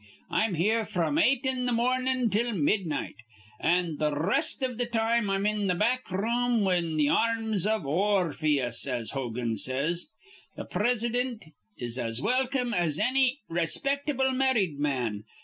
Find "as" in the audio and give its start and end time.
8.87-9.11, 11.99-12.19, 12.73-12.97